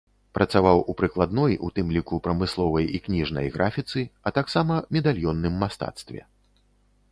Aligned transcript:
Працаваў 0.35 0.79
у 0.93 0.93
прыкладной, 1.01 1.53
у 1.67 1.69
тым 1.75 1.91
ліку, 1.97 2.15
прамысловай 2.29 2.89
і 2.99 3.03
кніжнай 3.09 3.47
графіцы, 3.59 4.01
а 4.29 4.35
таксама 4.41 4.81
медальённым 4.97 5.63
мастацтве. 5.65 6.21